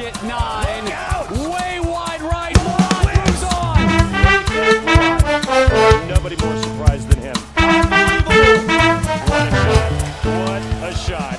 [0.00, 0.86] Target nine.
[1.52, 2.56] Way wide right.
[3.04, 3.76] Moves on.
[6.08, 7.36] Nobody more surprised than him.
[9.28, 9.92] What a shot.
[10.24, 11.38] What a shot.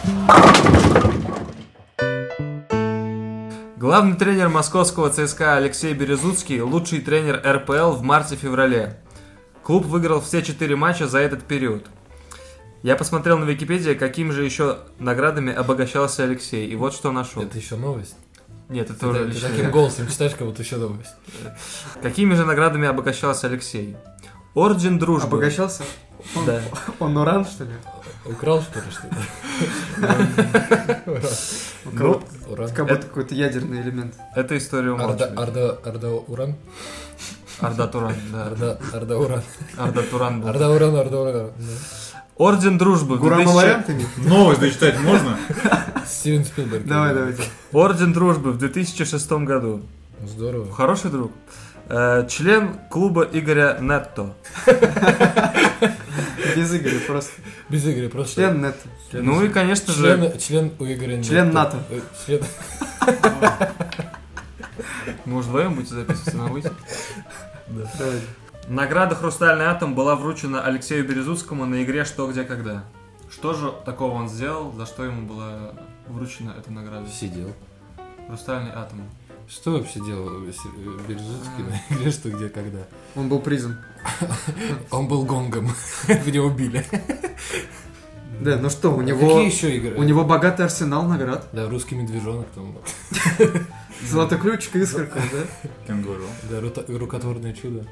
[3.77, 8.99] Главный тренер московского ЦСКА Алексей Березуцкий– лучший тренер РПЛ в марте-феврале.
[9.63, 11.87] Клуб выиграл все четыре матча за этот период.
[12.83, 17.41] Я посмотрел на Википедии, какими же еще наградами обогащался Алексей, и вот что нашел.
[17.41, 18.17] Это еще новость?
[18.71, 19.69] Нет, это Ты, уже ты лично таким я.
[19.71, 21.13] голосом читаешь, как будто еще новость.
[22.01, 23.95] Какими же наградами обогащался Алексей?
[24.53, 25.27] Орден дружбы.
[25.27, 25.83] Обогащался?
[26.35, 26.61] Он, Да.
[26.99, 27.71] он уран, что ли?
[28.25, 29.13] Украл, что ли, что ли?
[31.91, 32.69] Ну, Уран.
[32.69, 34.15] Как будто какой-то ядерный элемент.
[34.35, 35.37] это история умалчивает.
[35.37, 36.55] Арда, Арда Уран?
[37.59, 38.45] Арда Туран, да.
[38.47, 39.43] Арда, Арда Уран.
[39.77, 40.47] Арда Туран.
[40.47, 41.33] Арда Уран, Арда Уран.
[41.57, 41.65] да.
[42.41, 43.17] Орден дружбы.
[43.19, 44.07] Гурам 2000 Маларян ты имеешь?
[44.17, 45.37] Новость дочитать можно?
[46.07, 46.85] Стивен Спилберг.
[46.85, 47.43] Давай, давайте.
[47.71, 49.83] Орден дружбы в 2006 году.
[50.25, 50.71] Здорово.
[50.73, 51.31] Хороший друг.
[51.87, 54.33] Э, член клуба Игоря Нетто.
[56.55, 57.31] Без Игоря просто.
[57.69, 58.33] Без Игоря, просто.
[58.33, 58.75] Член нет.
[59.11, 61.25] Член- Ну и, конечно же, Член, у Игоря нет.
[61.27, 61.77] Член НАТО.
[61.91, 62.41] Э, Член...
[65.25, 66.71] может вдвоем будете записываться на выйти.
[67.67, 68.19] Давай.
[68.71, 72.85] Награда «Хрустальный атом» была вручена Алексею Березутскому на игре «Что, где, когда».
[73.29, 75.73] Что же такого он сделал, за что ему была
[76.07, 77.05] вручена эта награда?
[77.09, 77.49] Сидел.
[78.27, 79.01] «Хрустальный атом».
[79.49, 82.87] Что вообще делал Березутский на игре «Что, где, когда»?
[83.17, 83.75] Он был призом.
[84.89, 85.67] Он был гонгом.
[86.07, 86.85] В него били.
[88.39, 89.41] Да, ну что, у Какие него...
[89.41, 89.95] еще игры?
[89.95, 91.45] У него богатый арсенал наград.
[91.51, 92.77] Да, русский медвежонок там.
[94.01, 95.71] Золотой ключик, искорка, да?
[95.85, 96.23] Кенгуру.
[96.49, 97.85] Да, рукотворное чудо.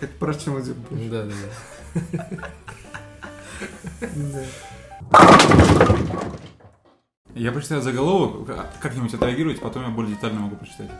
[0.00, 0.98] Это про чем один был.
[1.10, 2.30] Да, да,
[4.14, 4.40] да.
[7.34, 10.90] Я прочитаю заголовок, как- как-нибудь отреагируйте, потом я более детально могу прочитать.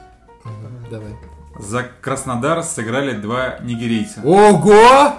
[0.91, 1.15] Давай.
[1.59, 4.21] За Краснодар сыграли два нигерийца.
[4.23, 5.15] Ого!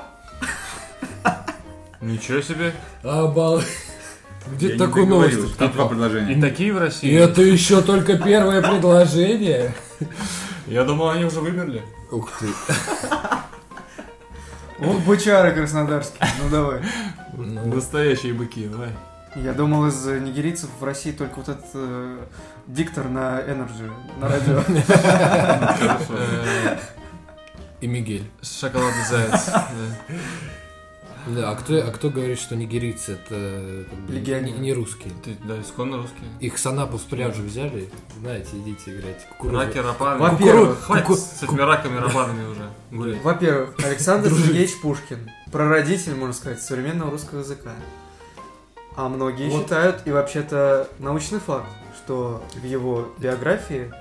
[2.01, 2.73] Ничего себе.
[3.03, 3.61] Обал...
[4.53, 6.39] Где ты такую новость Там два И предложения.
[6.41, 7.13] такие в И России?
[7.19, 9.73] это еще только первое предложение.
[10.67, 11.83] Я думал, они уже вымерли.
[12.11, 12.47] Ух ты.
[14.79, 16.27] Ох, бычары краснодарские.
[16.41, 16.81] Ну давай.
[17.33, 18.89] Ну, Настоящие быки, давай.
[19.35, 22.25] Я думал, из э, нигерийцев в России только вот этот э,
[22.67, 24.61] диктор на Energy, на радио.
[25.77, 26.13] Хорошо.
[26.13, 26.77] Э,
[27.81, 28.29] И Мигель.
[28.41, 29.49] Шоколадный заяц.
[31.35, 31.51] да.
[31.51, 35.13] А кто, а кто говорит, что нигерийцы это не, не русские?
[35.23, 36.27] Ты, да, исконно русские.
[36.39, 37.89] Их санапу с пляжа взяли,
[38.19, 39.27] знаете, идите играть.
[39.29, 39.57] Кукурузу.
[39.57, 40.19] Раки, рапаны.
[40.19, 43.23] Во-первых, хватит куку- с этими раками, рапанами уже гулять.
[43.23, 47.71] Во-первых, Александр Сергеевич Пушкин, прародитель, можно сказать, современного русского языка.
[48.95, 49.63] А многие Вот.
[49.63, 53.91] считают, и вообще-то научный факт, что в его биографии,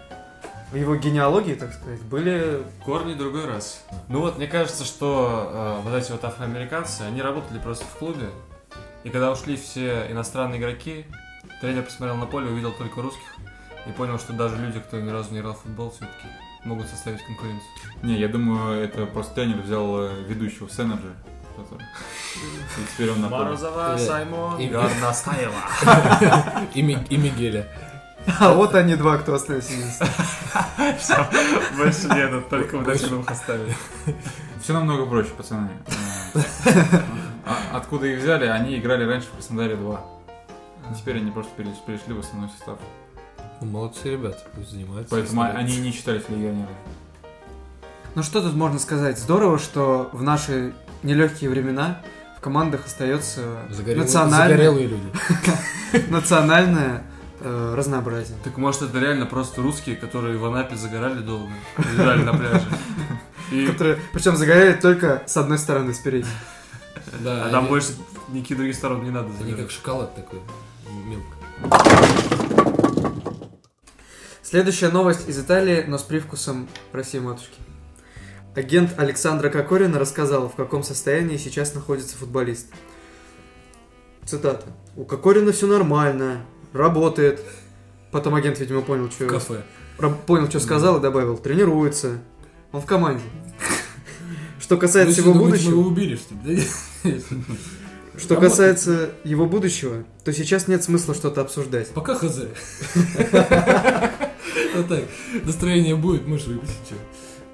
[0.72, 2.62] в его генеалогии, так сказать, были...
[2.84, 3.84] Корни другой раз.
[4.08, 8.30] Ну вот, мне кажется, что э, вот эти вот афроамериканцы, они работали просто в клубе.
[9.04, 11.06] И когда ушли все иностранные игроки,
[11.60, 13.22] тренер посмотрел на поле, увидел только русских.
[13.86, 16.26] И понял, что даже люди, кто ни разу не играл в футбол, все-таки
[16.64, 17.70] могут составить конкуренцию.
[18.02, 21.12] Не, я думаю, это просто тренер взял э, ведущего с Energy.
[21.56, 21.84] который-
[22.34, 23.44] И теперь он на поле.
[23.44, 25.54] Морозова, Э, Саймон, и- Горностаева.
[26.74, 27.68] И, Ми- и Мигеля.
[28.40, 29.68] А вот они два, кто остались.
[30.98, 31.28] Все,
[31.76, 33.74] больше нет, только вот этих двух оставили.
[34.60, 35.70] Все намного проще, пацаны.
[37.44, 38.46] А Откуда их взяли?
[38.46, 40.00] Они играли раньше в Краснодаре 2.
[40.96, 42.78] Теперь они просто переш- перешли в основной состав.
[43.60, 45.14] Ну, молодцы ребята, пусть занимаются.
[45.14, 46.68] Поэтому они не считались легионерами.
[48.14, 49.18] Ну что тут можно сказать?
[49.18, 52.00] Здорово, что в наши нелегкие времена
[52.36, 53.42] в командах остается
[54.88, 56.08] люди.
[56.10, 57.02] национальное
[57.40, 58.36] э, разнообразие.
[58.44, 62.64] Так может это реально просто русские, которые в Анапе загорали долго, лежали на пляже.
[63.52, 66.26] И, Которые, причем загорели только с одной стороны спереди.
[67.20, 67.92] Да, а там они- больше
[68.28, 69.70] никаких других сторон не надо Они как загорать.
[69.70, 70.40] шоколад такой,
[71.06, 71.36] мелко.
[74.42, 77.58] Следующая новость из Италии, но с привкусом России матушки.
[78.54, 82.68] Агент Александра Кокорина рассказал, в каком состоянии сейчас находится футболист.
[84.24, 84.64] Цитата.
[84.96, 86.40] У Кокорина все нормально,
[86.76, 87.40] работает.
[88.10, 89.62] Потом агент, видимо, понял, что, кафе.
[90.26, 91.36] понял, что сказал и добавил.
[91.36, 92.18] Тренируется.
[92.72, 93.24] Он в команде.
[94.60, 96.62] Что касается его Вы мы его будущего, убили, что ли?
[98.18, 101.88] Что касается его будущего, то сейчас нет смысла что-то обсуждать.
[101.90, 102.40] Пока хз.
[104.74, 105.04] Вот так.
[105.44, 106.96] Настроение будет, можешь выпустить что.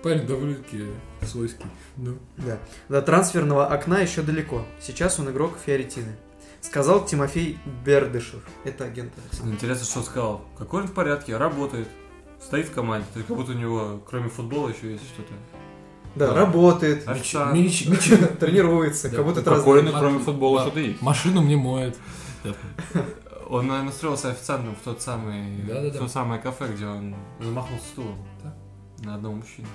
[0.02, 0.84] Парень довольно-таки
[1.24, 1.66] свойский.
[1.96, 2.18] Ну.
[2.38, 2.58] Да.
[2.88, 4.66] До трансферного окна еще далеко.
[4.80, 6.16] Сейчас он игрок Фиорентины.
[6.62, 8.42] Сказал Тимофей Бердышев.
[8.64, 9.54] Это агент Александра.
[9.54, 10.44] Интересно, что сказал.
[10.56, 11.88] Какой он в порядке, работает.
[12.40, 15.32] стоит в команде, то есть как будто у него кроме футбола еще есть что-то.
[16.16, 16.34] Да, Да.
[16.34, 17.54] работает, Официант.
[17.54, 19.16] Меч- меч- тренируется, Да.
[19.18, 19.42] как будто.
[19.42, 20.64] Кокорина, кроме футбола, Да.
[20.66, 21.00] что-то есть.
[21.02, 21.96] Машину мне моет.
[23.48, 25.96] Он, наверное, устроился официантом в тот самый, Да-да-да.
[25.98, 28.54] в то самое кафе, где он замахнулся стулом Да.
[29.04, 29.68] на одного мужчину.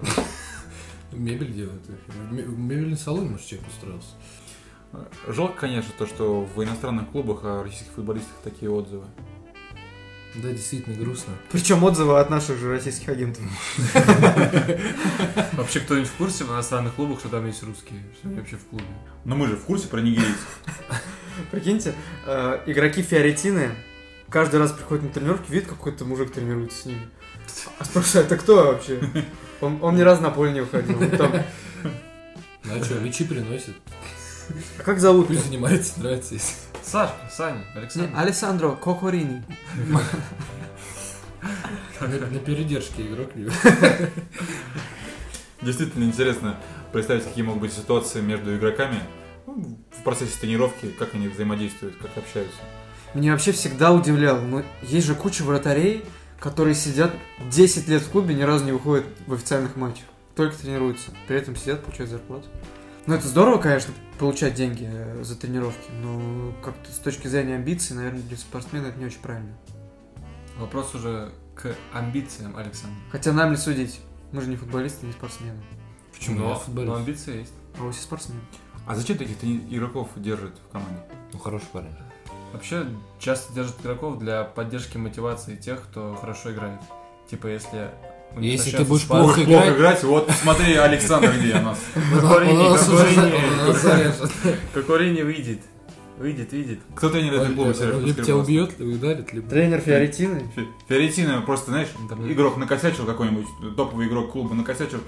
[1.12, 1.82] Мебель делает.
[2.30, 4.08] Мебельный салон, может, человек устроился.
[5.26, 9.04] Жалко, конечно, то, что в иностранных клубах о российских футболистах такие отзывы.
[10.36, 11.32] Да, действительно грустно.
[11.50, 13.42] Причем отзывы от наших же российских агентов.
[15.52, 18.02] Вообще кто-нибудь в курсе в иностранных клубах, что там есть русские?
[18.18, 18.84] Что они вообще в клубе?
[19.24, 20.60] Но мы же в курсе про нигерийцев.
[21.50, 21.94] Прикиньте,
[22.26, 23.70] э, игроки Фиорентины
[24.28, 27.08] каждый раз приходят на тренировки, видят, какой-то мужик тренируется с ними.
[27.78, 29.00] А спрашивают, это кто вообще?
[29.62, 30.98] Он, он ни разу на поле не выходил.
[31.16, 31.32] Там,
[31.82, 33.74] Ну а что, мячи приносит.
[34.78, 35.28] «А как зовут?
[35.28, 36.34] Пусть занимается, нравится.
[36.34, 38.10] если- Сашка, Саня, Александр.
[38.16, 39.42] Алессандро Кокорини.
[42.00, 43.30] На, на передержке игрок.
[45.62, 46.56] Действительно интересно
[46.92, 49.00] представить, какие могут быть ситуации между игроками
[49.46, 52.58] ну, в процессе тренировки, как они взаимодействуют, как общаются.
[53.14, 54.40] Меня вообще всегда удивляло.
[54.40, 56.04] Ну, есть же куча вратарей,
[56.38, 57.12] которые сидят
[57.50, 60.04] 10 лет в клубе, ни разу не выходят в официальных матчах.
[60.34, 61.10] Только тренируются.
[61.26, 62.46] При этом сидят, получают зарплату.
[63.06, 67.94] Ну, это здорово, конечно, получать деньги э, за тренировки, но как-то с точки зрения амбиций,
[67.94, 69.56] наверное, для спортсмена это не очень правильно.
[70.58, 72.98] Вопрос уже к амбициям Александра.
[73.12, 74.00] Хотя нам ли судить?
[74.32, 75.62] Мы же не футболисты, не спортсмены.
[76.12, 76.38] Почему?
[76.40, 77.52] Но, но амбиции есть.
[77.78, 78.40] А вы все спортсмены.
[78.86, 81.00] А зачем таких игроков держат в команде?
[81.32, 81.94] Ну, хороший парень.
[82.52, 82.86] Вообще
[83.20, 86.80] часто держат игроков для поддержки мотивации тех, кто хорошо играет.
[87.30, 87.92] Типа если...
[88.38, 91.78] Если ты будешь плохо Плохо играть, играть, вот смотри, Александр где у нас.
[94.74, 95.60] Кокорини, выйдет.
[96.18, 96.80] Выйдет, выйдет.
[96.94, 98.02] Кто тренер этого клуба, Сереж?
[98.02, 99.48] либо тебя убьет, либо ударит, либо...
[99.48, 100.50] Тренер Фиорентины.
[100.88, 101.88] Фиорентина просто, знаешь,
[102.28, 103.46] игрок накосячил какой-нибудь,
[103.76, 105.00] топовый игрок клуба накосячил.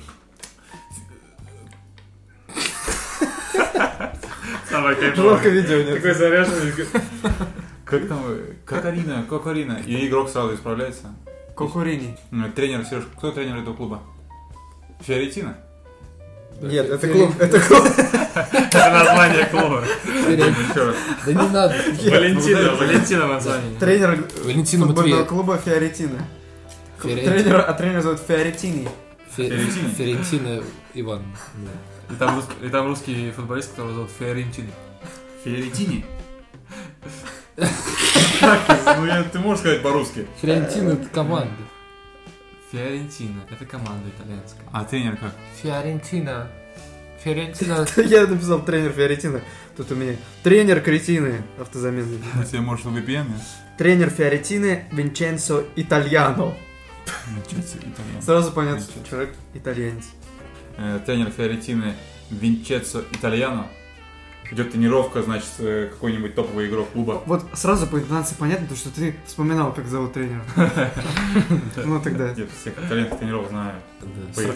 [4.68, 5.96] Самое Жалко видео нет.
[5.96, 6.72] Такой заряженный.
[7.84, 8.22] Как там?
[8.66, 9.80] Кокорина, Кокорина.
[9.86, 11.14] И игрок сразу исправляется.
[11.58, 12.16] Кокурини.
[12.30, 14.00] Ну, Тренер, Сереж, кто тренер этого клуба?
[15.00, 15.56] Фиорентина?
[16.60, 17.84] Нет, это клуб, это клуб.
[18.34, 19.84] Это название клуба.
[21.26, 21.74] Да не надо.
[22.04, 23.78] Валентина, Валентина название.
[23.80, 26.18] Тренер Валентина футбольного клуба Фиорентина.
[27.02, 28.88] Фиорен- Тренер, а тренер зовут Фиорентини.
[29.36, 30.62] Фиорентина.
[30.94, 31.22] Иван.
[32.10, 34.70] И там, рус- и там русский футболист, которого зовут Фиорентини.
[35.44, 36.04] Фиорентини?
[37.58, 40.26] Ну, ты можешь сказать по-русски.
[40.40, 41.52] Фиорентина это команда.
[42.70, 43.40] Фиорентина.
[43.50, 44.62] Это команда итальянская.
[44.72, 45.32] А тренер как?
[45.62, 46.50] Фиорентина.
[47.22, 47.86] Фиорентина.
[47.96, 49.40] Я написал тренер Фиорентина.
[49.76, 52.20] Тут у меня тренер кретины автозаменный.
[52.34, 53.28] На тебе может VPN?
[53.28, 53.40] нет?
[53.76, 56.54] Тренер Фиорентины Винченцо Итальяно.
[58.20, 60.04] Сразу понятно, что человек итальянец.
[60.76, 61.94] Э, Тренер Фиорентины
[62.30, 63.68] Винченцо Итальяно.
[64.50, 67.22] Идет тренировка, значит, э, какой-нибудь топовый игрок клуба.
[67.26, 70.42] Вот сразу по интонации понятно, то, что ты вспоминал, как зовут тренера.
[71.84, 72.28] Ну тогда.
[72.28, 73.74] Я всех итальянских тренеров знаю.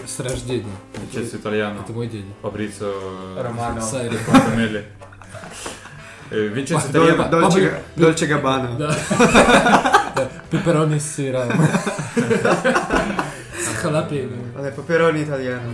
[0.06, 0.64] С- рождения.
[1.12, 2.24] Винченцо Итальяно, Это мой дядя.
[2.40, 2.94] Фабрицо
[3.36, 3.80] Романо.
[3.82, 4.16] Сайри.
[4.16, 4.84] Фантамелли.
[6.30, 7.28] Э, Винченцо Итальяно.
[7.96, 8.76] Дольче Габбана.
[10.14, 10.28] Да.
[10.50, 11.48] Пепперони с сыром.
[13.58, 14.70] С халапеньо.
[14.76, 15.72] Пепперони Итальяно.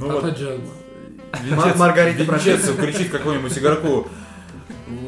[0.00, 0.62] Папа Джонс.
[1.44, 4.08] Винченцо- Маргарита Винченцо кричит какому-нибудь игроку,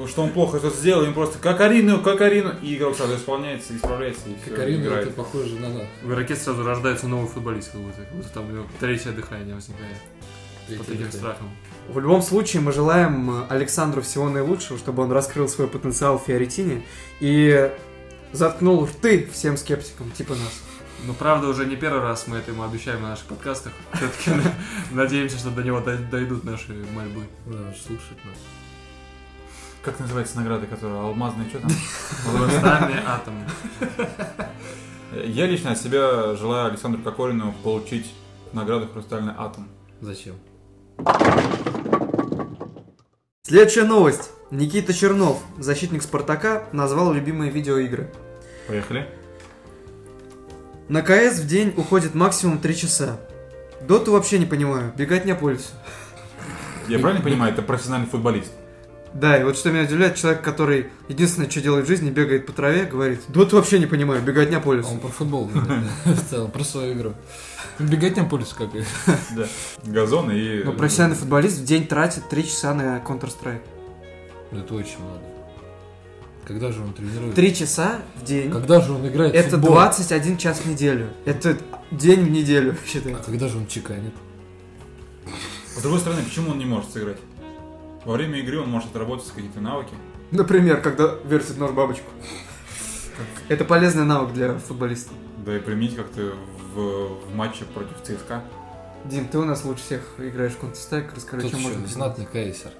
[0.08, 4.35] что он плохо что-то сделал, им просто «Кокорину, Кокорину!» И игрок сразу исполняется, исправляется и
[4.42, 5.82] все, Карина это похоже на нас.
[6.02, 9.54] В игроке сразу рождается новый футболист, как будто, как будто там у него третье дыхание
[9.54, 9.97] возникает.
[10.76, 11.49] Под таким страхом.
[11.88, 16.25] В любом случае, мы желаем э, Александру всего наилучшего, чтобы он раскрыл свой потенциал в
[16.26, 16.82] Фиорентине
[17.20, 17.70] и
[18.32, 20.62] заткнул рты всем скептикам, типа нас.
[21.07, 23.73] Но правда уже не первый раз мы это ему обещаем на наших подкастах.
[23.95, 24.31] Все-таки
[24.90, 27.26] надеемся, что до него дой- дойдут наши мольбы.
[27.47, 28.37] Да, слушать нас.
[29.83, 31.71] Как называется награда, которая алмазная, что там?
[31.71, 33.35] Хрустальный атом.
[35.25, 38.12] Я лично от себя желаю Александру Кокорину получить
[38.52, 39.69] награду «Хрустальный атом».
[40.00, 40.35] Зачем?
[43.43, 44.31] Следующая новость.
[44.50, 48.12] Никита Чернов, защитник Спартака, назвал любимые видеоигры.
[48.67, 49.09] Поехали.
[50.88, 53.18] На КС в день уходит максимум 3 часа.
[53.87, 55.68] Доту вообще не понимаю, бегать не по лесу.
[56.88, 58.50] Я правильно понимаю, это профессиональный футболист?
[59.12, 62.52] Да, и вот что меня удивляет, человек, который единственное, что делает в жизни, бегает по
[62.52, 64.88] траве, говорит, доту вообще не понимаю, бегать не по А лесу.
[64.90, 65.50] он про футбол
[66.04, 67.14] в целом, про свою игру.
[67.78, 68.85] Бегать на полюс как и-
[69.37, 69.47] Да.
[69.85, 70.62] Газон и...
[70.64, 73.61] Но профессиональный футболист в день тратит 3 часа на Counter-Strike.
[74.52, 75.21] Это очень много.
[76.49, 77.35] Когда же он тренирует?
[77.35, 78.50] Три часа в день.
[78.50, 79.73] Когда же он играет в Это футбол?
[79.75, 81.11] 21 час в неделю.
[81.26, 81.59] Это
[81.90, 83.19] день в неделю, А считайте.
[83.23, 84.14] когда же он чеканит?
[85.76, 87.19] С другой стороны, почему он не может сыграть?
[88.07, 89.93] Во время игры он может отработать какие-то навыки.
[90.31, 92.11] Например, когда вертит нож бабочку.
[93.49, 95.12] Это полезный навык для футболиста.
[95.45, 96.33] Да и применить как-то
[96.75, 98.43] в, в матче против ЦСКА.
[99.05, 101.87] Дим, ты у нас лучше всех играешь в Counter-Strike, расскажи, Тут чем еще можно.
[101.87, 102.71] знатный кейсер.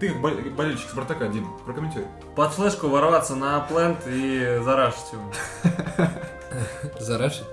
[0.00, 2.06] Ты болельщик Спартака, Дим, прокомментируй.
[2.34, 5.32] Под флешку ворваться на плент и зарашить его.
[7.00, 7.44] Зарашить?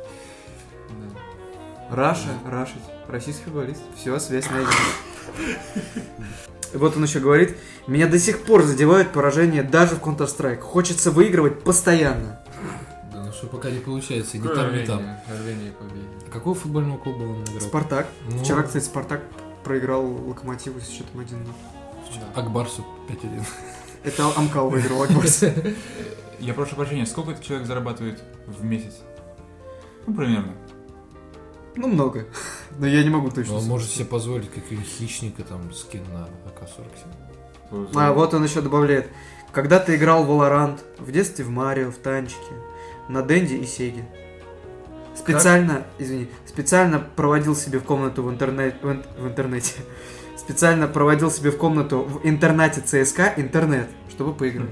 [1.89, 3.81] Раша, Рашить, российский футболист.
[3.95, 4.71] Все, связь найдена.
[6.73, 7.57] И Вот он еще говорит,
[7.87, 10.59] меня до сих пор задевают поражения даже в Counter-Strike.
[10.59, 12.41] Хочется выигрывать постоянно.
[13.13, 15.01] Да ну что пока не получается, ни там, ни там.
[16.31, 17.61] Какого футбольного клуба он играл?
[17.61, 18.07] Спартак.
[18.29, 19.21] Ну, Вчера, кстати, Спартак
[19.63, 21.47] проиграл Локомотиву с счетом 1
[22.35, 23.43] Акбарсу 5-1.
[24.03, 25.43] Это Амкал выиграл Акбарс.
[26.39, 28.99] Я прошу прощения, сколько этот человек зарабатывает в месяц?
[30.05, 30.53] Ну, примерно.
[31.75, 32.25] Ну, много.
[32.79, 36.25] Но я не могу Но точно он может себе позволить какого-нибудь хищника там скин на
[36.49, 37.91] АК-47.
[37.95, 39.09] А, вот он еще добавляет.
[39.51, 42.53] Когда ты играл в Valorant, в детстве в Марио, в Танчике,
[43.09, 44.07] на Денди и Сеге.
[45.15, 49.73] Специально, извини, специально проводил себе в комнату в, интернет, в, в интернете.
[50.37, 54.69] Специально проводил себе в комнату в интернате ЦСКА интернет, чтобы поиграть.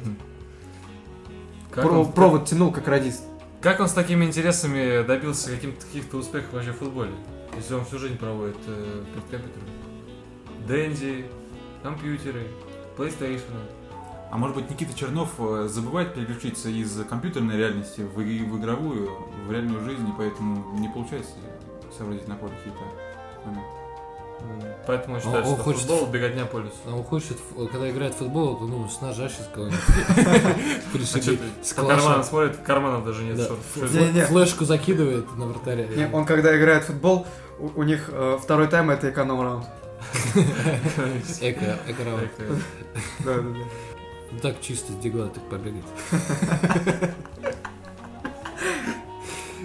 [1.71, 3.23] Как, Про- он, провод тянул как радист.
[3.61, 7.11] как он с такими интересами добился каким-то каких-то успехов вообще в футболе?
[7.57, 9.69] Если он всю жизнь проводит э, перед компьютером.
[10.67, 11.25] Дэнди,
[11.83, 12.47] компьютеры,
[12.97, 13.41] PlayStation.
[14.31, 19.09] А может быть, Никита Чернов э, забывает переключиться из компьютерной реальности в, в игровую,
[19.47, 21.31] в реальную жизнь, и поэтому не получается
[21.97, 22.79] сообразить на поле какие-то
[23.45, 23.84] моменты.
[24.87, 26.75] Поэтому он считает, Он- он что хочет- футбол беготня по лесу.
[26.85, 27.37] А он хочет,
[27.71, 29.79] когда играет в футбол, то ну, с ножа сейчас кого-нибудь
[31.61, 32.23] А С калаша.
[32.23, 33.39] смотрит, карманов даже нет.
[34.27, 36.09] Флешку закидывает на вратаря.
[36.13, 37.25] Он когда играет в футбол,
[37.59, 39.65] у, них э, второй тайм это эконом раунд.
[41.41, 42.21] Эко, раунд.
[42.23, 42.55] Это-
[43.19, 43.59] Да, да, да.
[44.31, 45.83] Ну так чисто с дигла так побегать.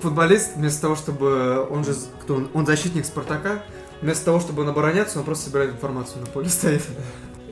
[0.02, 1.66] Футболист, вместо того, чтобы...
[1.70, 1.94] Он же...
[2.22, 2.48] Кто он?
[2.54, 3.62] Он защитник Спартака.
[4.02, 6.82] Вместо того, чтобы он обороняться, он просто собирает информацию на поле стоит.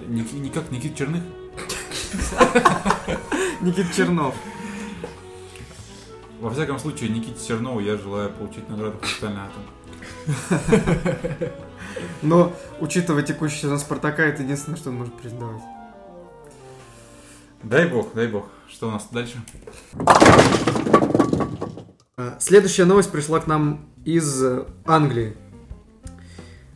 [0.06, 1.22] Ник- Никак Никит Черных?
[3.60, 4.34] Никита Чернов.
[6.40, 9.62] Во всяком случае, Никите Чернову я желаю получить награду «Хрустальный атом».
[12.22, 15.60] Но, учитывая текущий сезон Спартака, это единственное, что он может признавать.
[17.64, 18.46] Дай бог, дай бог.
[18.68, 19.42] Что у нас дальше?
[22.16, 25.36] А, Следующая новость пришла к нам из э, Англии.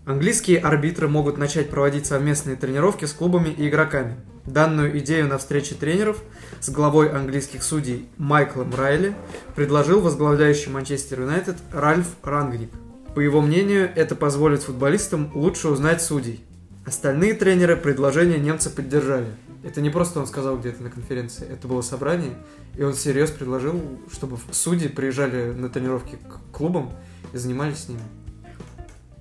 [0.04, 4.16] Английские арбитры могут начать проводить совместные тренировки с клубами и игроками.
[4.44, 6.21] Данную идею на встрече тренеров
[6.59, 9.14] с главой английских судей Майклом Райли
[9.54, 12.71] предложил возглавляющий Манчестер Юнайтед Ральф Рангник.
[13.14, 16.44] По его мнению, это позволит футболистам лучше узнать судей.
[16.85, 19.28] Остальные тренеры предложение немца поддержали.
[19.62, 22.35] Это не просто он сказал где-то на конференции, это было собрание,
[22.76, 23.80] и он всерьез предложил,
[24.12, 26.90] чтобы судьи приезжали на тренировки к клубам
[27.32, 28.02] и занимались с ними.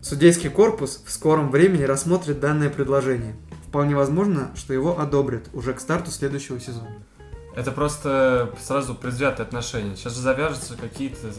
[0.01, 3.35] Судейский корпус в скором времени рассмотрит данное предложение.
[3.67, 6.89] Вполне возможно, что его одобрят уже к старту следующего сезона.
[7.55, 9.95] Это просто сразу предвзятые отношения.
[9.95, 11.31] Сейчас же завяжутся какие-то э,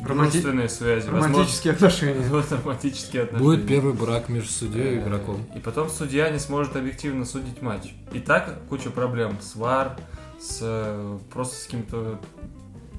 [0.00, 1.08] Романти- дружественные связи.
[1.08, 2.20] Романтические отношения.
[2.30, 3.50] Возможно, романтические отношения.
[3.54, 5.46] Будет первый брак между судьей и Э, игроком.
[5.54, 7.94] И потом судья не сможет объективно судить матч.
[8.12, 9.96] И так куча проблем с ВАР,
[10.40, 12.18] с э, просто с каким-то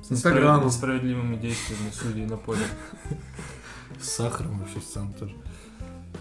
[0.04, 2.62] С несправедливыми действиями судей на поле.
[4.02, 5.36] С сахаром вообще сам тоже.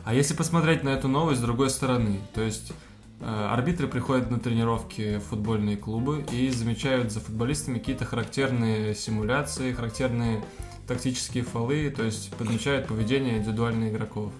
[0.05, 2.73] А если посмотреть на эту новость с другой стороны, то есть
[3.21, 9.73] э, арбитры приходят на тренировки в футбольные клубы и замечают за футболистами какие-то характерные симуляции,
[9.73, 10.43] характерные
[10.89, 14.33] тактические фолы, то есть подмечают поведение индивидуальных игроков.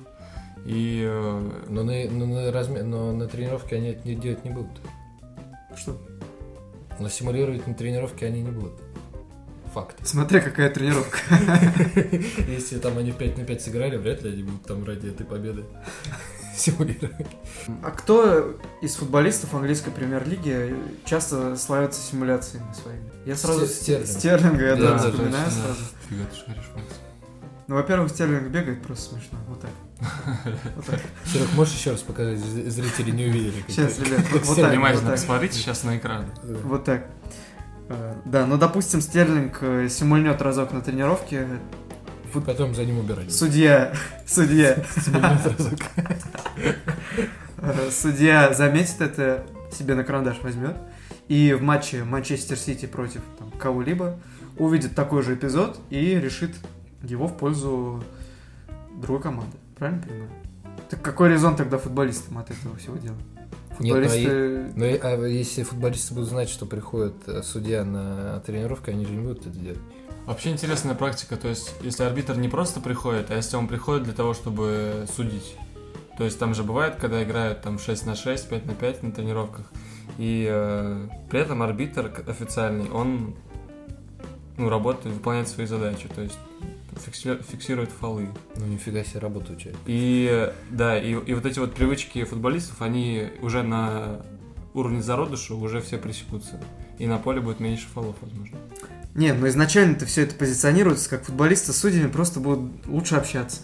[0.65, 4.81] И э, Но на, но на, разме- но на тренировке они это делать не будут.
[5.77, 5.97] Что?
[6.99, 8.82] Но симулировать на тренировке они не будут.
[9.75, 9.97] Факт.
[10.07, 11.19] Смотря какая тренировка.
[12.49, 15.65] Если там они 5 на 5 сыграли, вряд ли они будут там ради этой победы
[16.57, 17.27] симулировать.
[17.83, 20.75] А кто из футболистов английской премьер-лиги
[21.07, 23.03] часто славится симуляциями своими?
[23.25, 23.67] Я сразу...
[23.67, 24.07] Стерлинг.
[24.09, 25.51] Стерлинга, я Да, вспоминаю точно, да.
[25.51, 25.81] сразу.
[26.09, 26.71] фига ты шаришь.
[27.69, 29.39] Ну, во-первых, Стерлинг бегает просто смешно.
[29.49, 29.71] Вот так.
[30.77, 31.01] Вот так.
[31.25, 32.39] Серег, можешь еще раз показать?
[32.41, 33.61] Зрители не увидели.
[33.63, 34.71] как Сейчас, ребят, вот вот так.
[34.71, 35.21] Внимательно Вот так.
[35.21, 36.27] посмотрите сейчас на экран.
[36.43, 37.07] Вот так.
[37.93, 41.47] А, Да, ну, допустим, Стерлинг э, симульнет разок на тренировке.
[42.47, 43.33] Потом за ним убирать.
[43.33, 43.93] Судья,
[44.27, 44.77] судья,
[45.13, 45.79] разок.
[47.59, 50.77] э, судья заметит это, себе на карандаш возьмет
[51.29, 54.19] и в матче Манчестер Сити против там, кого-либо
[54.59, 56.55] увидит такой же эпизод и решит
[57.03, 58.03] его в пользу
[59.01, 59.57] другой команды.
[59.79, 60.31] Правильно понимаю?
[60.91, 63.17] Так какой резон тогда футболистам от этого всего дела?
[63.83, 64.73] Нет, ну, а Футболисты...
[64.77, 69.13] Ну, и- а если футболисты будут знать, что приходит э, судья на тренировку, они же
[69.13, 69.81] не будут это делать.
[70.25, 74.13] Вообще интересная практика, то есть если арбитр не просто приходит, а если он приходит для
[74.13, 75.57] того, чтобы судить.
[76.17, 79.11] То есть там же бывает, когда играют там 6 на 6, 5 на 5 на
[79.11, 79.67] тренировках,
[80.19, 83.35] и э, при этом арбитр официальный, он
[84.57, 86.39] ну, работает, выполняет свои задачи, то есть
[86.95, 88.29] фикси- фиксирует фолы.
[88.57, 89.75] Ну, нифига себе, работу учат.
[89.87, 94.23] И э, да, и, и вот эти вот привычки футболистов, они уже на
[94.75, 96.61] уровне зародыша уже все пресекутся.
[96.99, 98.59] И на поле будет меньше фолов, возможно.
[99.15, 103.63] Не, но изначально-то все это позиционируется, как футболисты с судьями просто будут лучше общаться.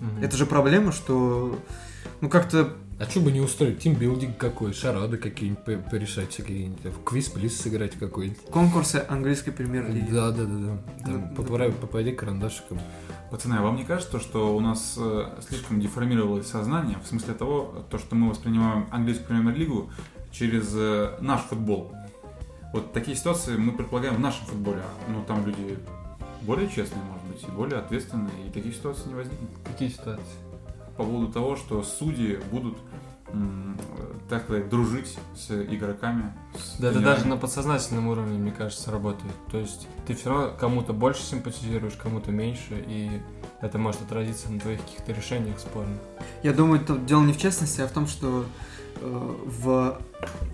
[0.00, 0.22] Мгм.
[0.22, 1.58] Это же проблема, что
[2.20, 3.78] ну как-то А что бы не устроить?
[3.78, 8.44] Тимбилдинг какой, шарады какие-нибудь по- порешать, какие-нибудь, там, квиз-плиз сыграть какой-нибудь.
[8.50, 10.10] конкурсы английской премьер-лиги.
[10.10, 10.78] Да, да, да, да.
[11.06, 12.78] Там Да, попади карандашиком.
[13.30, 17.86] Пацаны, а вам не кажется, что у нас э, слишком деформировалось сознание, в смысле того,
[17.88, 19.88] то, что мы воспринимаем английскую премьер-лигу
[20.30, 21.94] через э, наш футбол?
[22.74, 24.82] Вот такие ситуации мы предполагаем в нашем футболе.
[25.08, 25.78] Ну, там люди
[26.42, 29.48] более честные, может быть, и более ответственные, и таких ситуаций не возникнет.
[29.64, 30.49] Какие ситуации?
[30.96, 32.76] По поводу того, что судьи будут,
[34.28, 36.32] так сказать, дружить с игроками.
[36.54, 37.16] с Да это тренерами.
[37.16, 39.32] даже на подсознательном уровне, мне кажется, работает.
[39.50, 43.10] То есть ты все равно кому-то больше симпатизируешь, кому-то меньше, и
[43.60, 45.98] это может отразиться на твоих каких-то решениях спорных.
[46.42, 48.44] Я думаю, тут дело не в честности, а в том, что
[48.96, 50.00] э, в,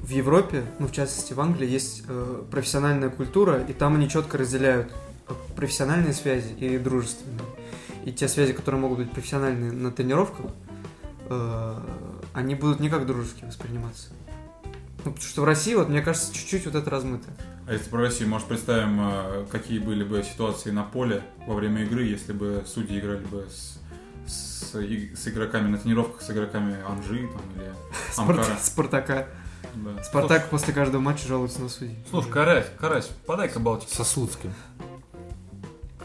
[0.02, 4.38] в Европе, ну в частности в Англии, есть э, профессиональная культура, и там они четко
[4.38, 4.92] разделяют
[5.28, 7.40] э, профессиональные связи и дружественные.
[8.06, 10.46] И те связи, которые могут быть профессиональные на тренировках,
[11.28, 11.80] э,
[12.34, 14.10] они будут не как дружеские восприниматься.
[15.04, 17.28] Ну, потому что в России, вот, мне кажется, чуть-чуть вот это размыто.
[17.66, 21.82] А если про Россию, может, представим, э, какие были бы ситуации на поле во время
[21.82, 23.80] игры, если бы судьи играли бы с,
[24.30, 27.72] с, с игроками на тренировках, с игроками Анжи там, или
[28.16, 28.44] Амкара.
[28.44, 29.26] Спарта- Спартака.
[29.74, 30.02] Да.
[30.04, 31.98] Спартак после каждого матча жалуется на судей.
[32.08, 33.92] Слушай, Карась, Карась, подай-ка Балтики.
[33.92, 34.52] Со Слуцким.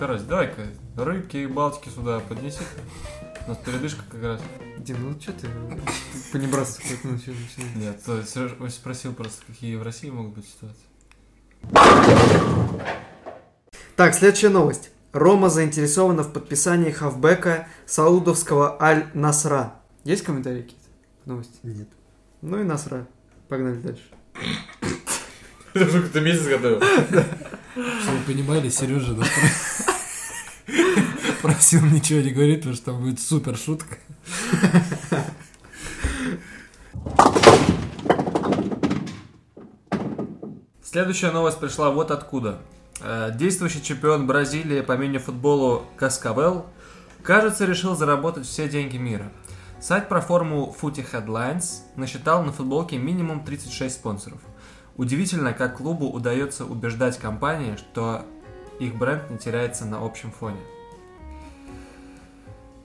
[0.02, 0.64] Карась, давай-ка
[0.98, 2.58] рыбки и Балтики сюда поднеси.
[3.46, 4.42] У нас передышка как раз.
[4.80, 5.48] Дим, ну что ты
[6.34, 7.76] понебратство какое-то начал- начинаешь?
[7.76, 10.82] Нет, то спросил просто, какие в России могут быть ситуации.
[13.96, 14.90] Так, следующая новость.
[15.14, 19.76] Рома заинтересована в подписании хавбека саудовского Аль-Насра.
[20.04, 20.90] Есть комментарии какие-то
[21.26, 21.60] новости?
[21.62, 21.90] Нет.
[22.42, 23.06] Ну и Насра.
[23.50, 24.02] Погнали дальше.
[25.74, 26.82] Ты уже какой-то месяц готовил.
[27.74, 29.16] Чтобы вы понимали, Сережа
[31.42, 33.98] просил ничего не говорить, потому что там будет супер шутка.
[40.84, 42.60] Следующая новость пришла вот откуда.
[43.02, 46.66] Э, Действующий чемпион Бразилии по мини-футболу Каскавел,
[47.24, 49.32] кажется, решил заработать все деньги мира.
[49.80, 54.40] Сайт про форму Footy Headlines насчитал на футболке минимум 36 спонсоров.
[54.98, 58.26] Удивительно, как клубу удается убеждать компании, что
[58.80, 60.60] их бренд не теряется на общем фоне.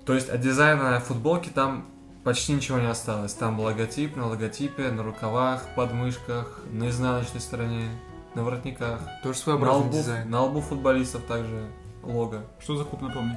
[0.06, 1.86] То есть от дизайна футболки там
[2.24, 3.34] почти ничего не осталось.
[3.34, 7.88] Там логотип на логотипе, на рукавах, подмышках, на изнаночной стороне,
[8.34, 9.00] на воротниках.
[9.22, 10.30] Тоже На своеобразный лбу, дизайн.
[10.30, 11.66] на лбу футболистов также
[12.02, 12.44] лого.
[12.60, 13.36] Что за клуб, напомни?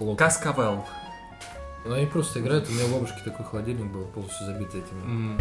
[0.00, 0.18] Лок.
[0.18, 0.84] Каскавел.
[1.84, 2.68] Ну, они просто играют.
[2.68, 5.02] У меня у бабушки такой холодильник был, полностью забит этими.
[5.02, 5.38] М,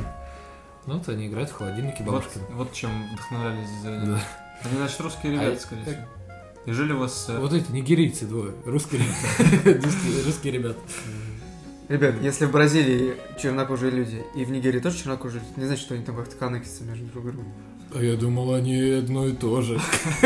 [0.86, 2.40] Ну, вот они играют в холодильнике Вот, бабушки.
[2.52, 4.06] вот чем вдохновлялись дизайнеры.
[4.14, 4.20] Да.
[4.66, 5.98] Они, значит, русские ребята, А скорее всего.
[6.70, 7.26] И жили у вас...
[7.30, 9.02] э, Вот эти нигерийцы двое, русские
[9.64, 9.82] ребята.
[9.88, 10.80] Русские- ребята.
[11.88, 15.96] Ребят, если в Бразилии чернокожие люди и в Нигерии тоже чернокожие люди, не значит, что
[15.96, 17.52] они там как-то коннектятся между друг другом.
[17.96, 19.80] А я думал, они одно и то же.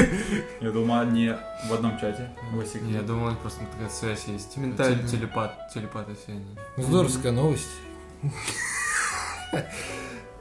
[0.59, 1.31] Я думаю, они
[1.69, 2.29] в одном чате.
[2.91, 4.49] Я них просто такая связь есть.
[4.53, 4.97] типа, Ментально.
[5.03, 6.45] теле- Телепат, телепаты все они.
[6.75, 7.69] Ну, Здоровская новость.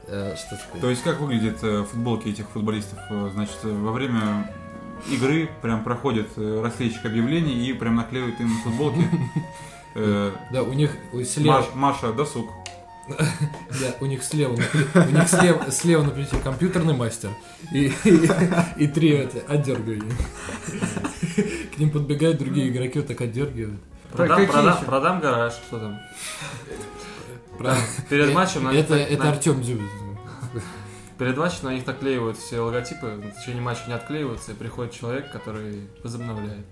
[0.07, 0.59] Э, Что?
[0.81, 2.99] То есть как выглядят э, футболки этих футболистов?
[3.33, 4.53] Значит, во время
[5.09, 9.07] игры прям проходит э, расклейщик объявлений и прям наклеивает им на футболки
[9.95, 10.91] э, Да, у них
[11.27, 12.49] слева, Маш- Маша досуг.
[13.09, 17.31] да, у них слева, на- у них слева, слева например, компьютерный мастер
[17.73, 18.29] и, и,
[18.77, 20.15] и три эти отдергивания.
[21.75, 23.79] К ним подбегают другие игроки, вот так отдергивают.
[24.11, 24.45] Продам,
[24.85, 25.99] продам, гараж, что там.
[28.09, 29.87] Перед матчем Это, это Артем Дзюбин.
[31.23, 35.31] Перед матчем на них наклеивают все логотипы, в течение матча не отклеиваются, и приходит человек,
[35.31, 36.65] который возобновляет.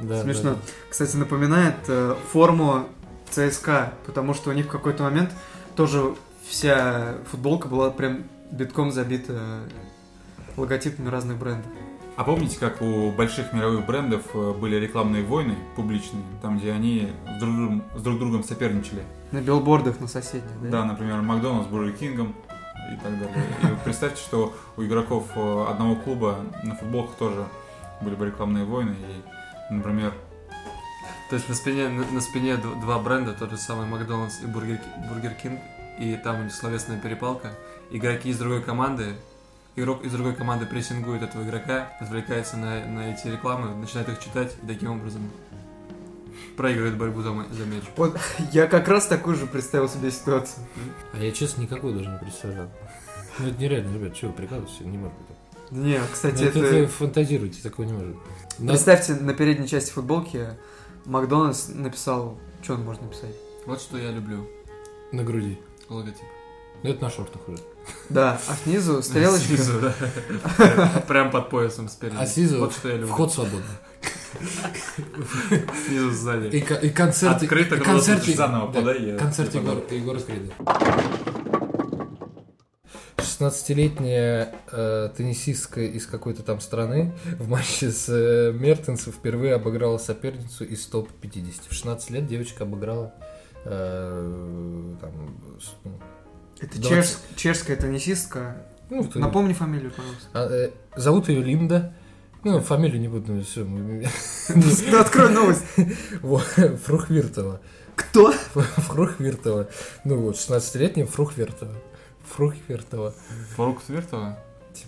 [0.00, 0.54] Да, Смешно.
[0.54, 0.56] да,
[0.90, 2.88] Кстати, напоминает э, форму
[3.30, 5.30] ЦСКА, потому что у них в какой-то момент
[5.76, 6.16] тоже
[6.48, 9.60] вся футболка была прям битком забита
[10.56, 11.70] логотипами разных брендов.
[12.16, 17.12] А помните, как у больших мировых брендов э, были рекламные войны публичные, там, где они
[17.36, 19.02] с друг другом, с друг другом соперничали?
[19.30, 20.70] На билбордах на соседних, да?
[20.70, 22.34] Да, например, Макдональдс с Бургер Кингом
[22.92, 23.44] и так далее.
[23.62, 27.46] И представьте, что у игроков э, одного клуба на футболках тоже
[28.00, 28.94] были бы рекламные войны.
[29.70, 30.12] И, например,
[31.30, 34.78] То есть на спине, на, на спине два бренда, тот же самый Макдональдс и Бургер,
[35.08, 35.60] Бургер Кинг,
[35.98, 37.52] и там у них словесная перепалка.
[37.90, 39.14] Игроки из другой команды,
[39.76, 44.54] игрок из другой команды прессингует этого игрока, отвлекается на, на эти рекламы, начинает их читать,
[44.62, 45.30] и таким образом
[46.56, 47.82] проигрывает борьбу за, за мяч.
[47.96, 48.16] Вот
[48.52, 50.64] я как раз такую же представил себе ситуацию.
[51.12, 52.68] А я, честно, никакой даже не представлял.
[53.38, 54.80] Ну, это нереально, ребят, чего вы прикалываетесь?
[54.80, 55.36] Не может быть.
[55.70, 56.76] Не, Ну, кстати, это, это...
[56.76, 58.22] это фантазируйте, такого не может быть.
[58.68, 60.48] Представьте, на передней части футболки
[61.06, 62.38] Макдональдс написал...
[62.62, 63.34] Что он может написать?
[63.66, 64.46] Вот что я люблю.
[65.12, 65.58] на груди.
[65.88, 66.22] Логотип.
[66.82, 67.58] Ну, это на шортах уже.
[68.08, 69.46] Да, а снизу стрелочка.
[69.48, 71.04] Снизу, да.
[71.08, 72.16] Прям под поясом спереди.
[72.18, 73.12] А снизу Вот что я люблю.
[73.12, 73.62] вход свободный.
[75.86, 76.46] Снизу сзади.
[76.56, 77.44] И, ко- и концерты...
[77.46, 78.34] Открыто концерты...
[78.34, 80.52] заново да, подай, я концерт Егора, Крида.
[83.16, 90.64] 16-летняя э, теннисистка из какой-то там страны в матче с э, Мертенсом впервые обыграла соперницу
[90.64, 91.68] из топ-50.
[91.68, 93.12] В 16 лет девочка обыграла
[93.64, 95.10] э, там,
[95.60, 95.98] с- ну,
[96.60, 97.18] Это Двадцать.
[97.34, 98.66] чеш- чешская теннисистка.
[98.90, 100.28] ну, Напомни фамилию, пожалуйста.
[100.32, 101.94] А, э, зовут ее Линда.
[102.44, 103.64] Ну, фамилию не буду, все.
[103.64, 104.02] Ну,
[105.00, 105.64] открой новость.
[106.84, 107.60] Фрухвиртова.
[107.96, 108.32] Кто?
[108.52, 109.68] Фрухвиртова.
[110.04, 111.74] Ну вот, 16-летняя Фрухвиртова.
[112.34, 113.14] Фрухвиртова.
[113.56, 114.38] Фарук Твертова?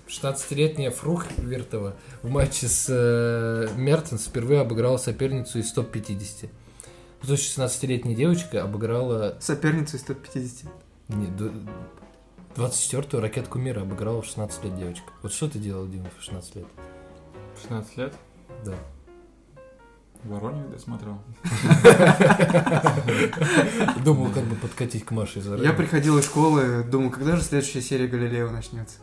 [0.08, 6.48] 16-летняя Фрухвиртова в матче с э, Мертенс впервые обыграла соперницу из топ-50.
[7.24, 10.68] То есть 16-летняя девочка обыграла Соперницу из топ-50.
[11.08, 11.52] не, д-
[12.56, 15.06] 24-ю ракетку мира обыграла в 16 лет девочка.
[15.22, 16.66] Вот что ты делал, Дима, в 16 лет?
[17.62, 18.14] 16 лет?
[18.64, 18.74] Да.
[20.24, 21.22] Воронеж досмотрел.
[24.04, 27.80] Думал, как бы подкатить к Маше из Я приходил из школы, думал, когда же следующая
[27.80, 28.98] серия Галилео начнется.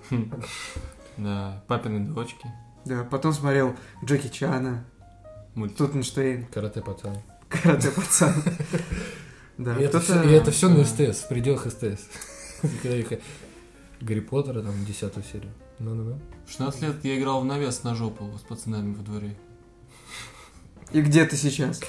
[1.17, 2.47] Да, папины дочки.
[2.85, 4.85] Да, потом смотрел Джеки Чана.
[5.77, 7.17] Тутенштейн, Карате пацан.
[7.49, 8.33] Карате пацан.
[9.55, 12.07] Да, и, это все, и это все на СТС, в пределах СТС.
[14.03, 15.51] Гарри Поттера, там, десятую серию.
[15.79, 16.19] Ну-ну-ну.
[16.45, 19.35] В 16 лет я играл в навес на жопу с пацанами во дворе.
[20.91, 21.79] И где ты сейчас?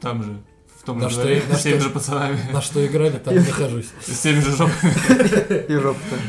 [0.00, 0.42] Там же.
[0.78, 2.38] В том На же что дворе, на с теми что- же пацанами.
[2.52, 3.88] На что играли, там и нахожусь.
[4.06, 5.66] С теми же жопами.
[5.68, 6.22] И жопа тоже.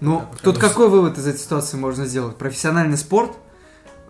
[0.00, 2.36] Ну, тут какой вывод из этой ситуации можно сделать?
[2.36, 3.36] Профессиональный спорт,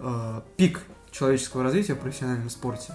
[0.01, 2.95] э, пик человеческого развития в профессиональном спорте,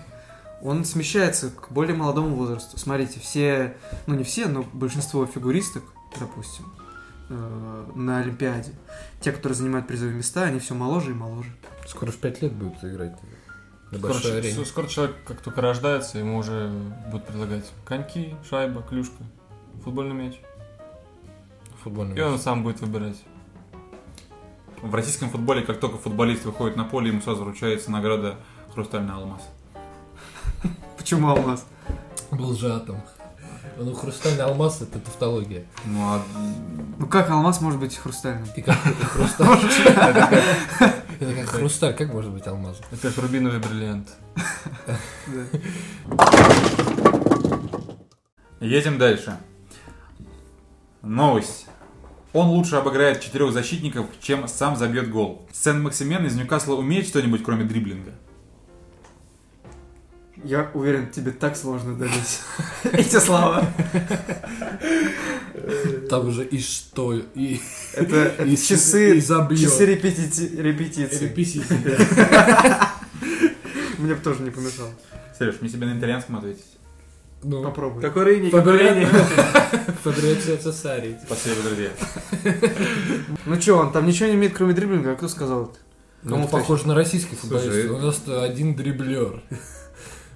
[0.61, 2.77] он смещается к более молодому возрасту.
[2.77, 5.83] Смотрите, все, ну не все, но большинство фигуристок,
[6.19, 6.65] допустим,
[7.33, 8.71] э, на Олимпиаде,
[9.21, 11.49] те, которые занимают призовые места, они все моложе и моложе.
[11.87, 13.17] Скоро в 5 лет будут играть
[13.91, 14.65] на Скоро, арене.
[14.65, 16.71] скоро человек как только рождается, ему уже
[17.11, 19.23] будут предлагать коньки, шайба, клюшка,
[19.83, 20.39] футбольный мяч.
[21.83, 22.41] Футбольный И он матч.
[22.41, 23.17] сам будет выбирать.
[24.81, 28.37] В российском футболе, как только футболист выходит на поле, ему сразу вручается награда
[28.73, 29.41] «Хрустальный алмаз».
[30.97, 31.65] Почему алмаз?
[32.31, 32.97] Был же атом.
[33.77, 35.63] Ну, хрустальный алмаз это тавтология.
[35.85, 36.21] Ну, а
[36.99, 38.47] Ну как алмаз может быть хрустальным?
[38.55, 39.47] И как хрусталь.
[39.97, 42.79] Это как- Это как хрусталь, как может быть алмаз?
[42.91, 44.09] Это как рубиновый бриллиант.
[48.59, 49.37] едем дальше.
[51.01, 51.67] Новость.
[52.31, 55.47] Он лучше обыграет четырех защитников, чем сам забьет гол.
[55.51, 58.11] Сен-Максимен из Ньюкасла умеет что-нибудь, кроме дриблинга?
[60.43, 62.41] Я уверен, тебе так сложно дались
[62.83, 63.65] эти слова.
[66.09, 67.61] Там уже и что, и...
[67.93, 69.61] Это, это И часы, и забьет.
[69.61, 70.47] часы репетиции.
[70.57, 71.31] Репетиции,
[71.85, 72.93] да.
[73.97, 74.91] Мне бы тоже не помешало.
[75.37, 76.65] Сереж, мне тебе на итальянском ответить.
[77.43, 78.01] Ну, Попробуй.
[78.01, 78.39] Какой
[80.03, 81.15] Фабрицио Цесарий.
[81.25, 81.89] Спасибо, друзья.
[83.45, 85.77] Ну что, он там ничего не имеет, кроме дриблинга, а кто сказал это?
[86.23, 87.91] Ну, Кому это похоже на российский Слушай, футболист.
[87.91, 89.43] У нас один дриблер,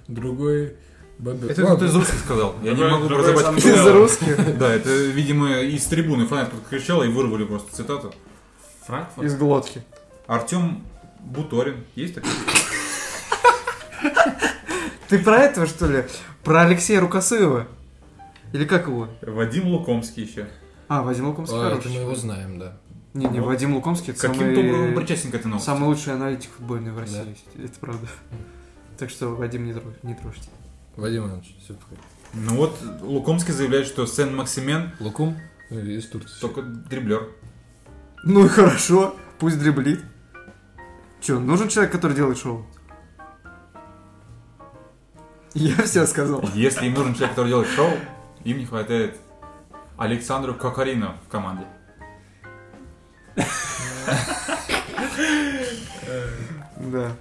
[0.08, 0.74] другой
[1.18, 1.50] бомбер.
[1.50, 1.76] Это Ладно.
[1.76, 2.54] кто из русских сказал.
[2.62, 4.58] Я не могу разобрать, Из русских?
[4.58, 8.12] Да, это, видимо, из трибуны фанат кто-то кричал и вырвали просто цитату.
[8.86, 9.26] Франкфурт?
[9.26, 9.82] Из глотки.
[10.26, 10.82] Артем
[11.20, 11.84] Буторин.
[11.94, 12.30] Есть такой?
[15.08, 16.04] Ты про этого, что ли?
[16.44, 17.66] Про Алексея Рукосуева?
[18.52, 19.08] Или как его?
[19.22, 20.48] Вадим Лукомский еще.
[20.88, 21.92] А, Вадим Лукомский А, это хороший.
[21.92, 22.78] мы его знаем, да.
[23.14, 25.66] Не, не, Вадим Лукомский это Каким-то образом самый, причастен к этой новости.
[25.66, 27.36] самый лучший аналитик футбольный в России.
[27.56, 28.06] Это правда.
[28.98, 30.48] Так что, Вадим, не, тро- не трожьте.
[30.96, 31.98] Вадим Иванович, всё такое.
[32.34, 35.38] Ну вот, Лукомский заявляет, что Сен-Максимен Лукум?
[35.70, 36.40] Ну, Из Турции.
[36.40, 37.28] Только дриблер.
[38.24, 40.02] Ну и хорошо, пусть дриблит.
[41.20, 42.66] Че, нужен человек, который делает шоу?
[45.54, 46.42] Я все сказал.
[46.54, 47.90] Если им нужен человек, который делает шоу,
[48.44, 49.16] им не хватает
[49.96, 51.64] Александру Кокарина в команде.
[56.76, 57.12] Да.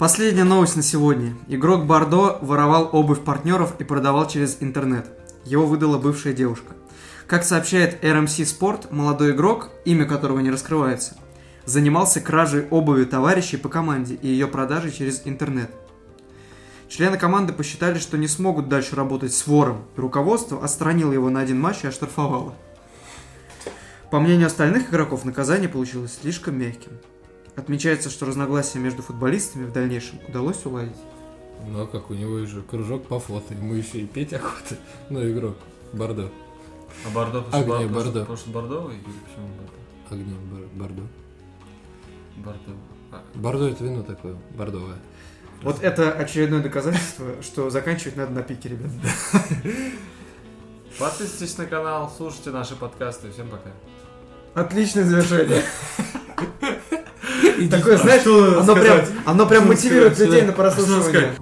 [0.00, 1.34] Последняя новость на сегодня.
[1.46, 5.06] Игрок Бордо воровал обувь партнеров и продавал через интернет.
[5.44, 6.72] Его выдала бывшая девушка.
[7.26, 11.18] Как сообщает RMC Sport, молодой игрок, имя которого не раскрывается,
[11.66, 15.70] занимался кражей обуви товарищей по команде и ее продажей через интернет.
[16.88, 21.60] Члены команды посчитали, что не смогут дальше работать с вором, руководство отстранило его на один
[21.60, 22.54] матч и оштрафовало.
[24.10, 26.92] По мнению остальных игроков, наказание получилось слишком мягким.
[27.60, 30.96] Отмечается, что разногласия между футболистами в дальнейшем удалось уладить.
[31.68, 34.76] Ну а как, у него же кружок по фото, ему еще и петь охота.
[35.10, 35.58] Ну, игрок.
[35.92, 36.30] Бордо.
[37.04, 38.20] А Бордо, Огня потому что- Бордо.
[38.20, 39.72] потому что Бордовый или почему Бордо?
[40.10, 41.02] Огнем Бор- Бордо.
[42.38, 42.72] Бордо.
[43.12, 44.96] А, Бордо это вино такое, бордовое.
[45.62, 48.90] Вот это очередное доказательство, что заканчивать надо на пике, ребят.
[50.98, 53.30] Подписывайтесь на канал, слушайте наши подкасты.
[53.30, 53.70] Всем пока.
[54.54, 55.62] Отличное завершение.
[57.70, 61.32] Такое, знаешь, оно прям, оно прям мотивирует людей на прослушивание.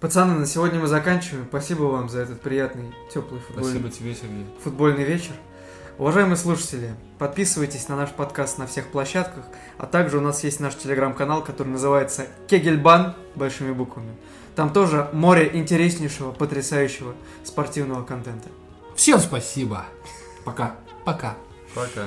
[0.00, 1.46] Пацаны, на сегодня мы заканчиваем.
[1.48, 4.46] Спасибо вам за этот приятный, теплый футбольный, Спасибо тебе, Сергей.
[4.62, 5.32] футбольный вечер.
[5.96, 9.44] Уважаемые слушатели, подписывайтесь на наш подкаст на всех площадках,
[9.78, 14.10] а также у нас есть наш телеграм-канал, который называется Кегельбан большими буквами.
[14.56, 18.48] Там тоже море интереснейшего, потрясающего спортивного контента.
[18.96, 19.84] Всем спасибо.
[20.44, 20.74] Пока.
[21.04, 21.34] Пока.
[21.74, 22.06] Пока.